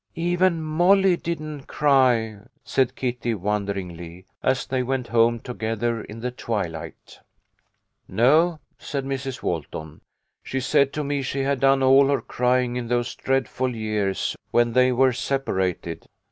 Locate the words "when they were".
14.49-15.13